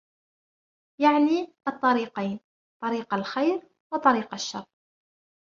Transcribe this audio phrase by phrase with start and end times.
[1.01, 2.39] يَعْنِي الطَّرِيقَيْنِ
[2.83, 3.61] طَرِيقَ الْخَيْرِ
[3.93, 4.65] وَطَرِيقَ الشَّرِّ